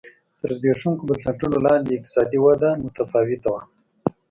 تر 0.39 0.49
زبېښونکو 0.57 1.07
بنسټونو 1.09 1.57
لاندې 1.65 1.91
اقتصادي 1.97 2.39
وده 2.45 2.69
متفاوته 2.83 3.49
ده. 3.53 3.59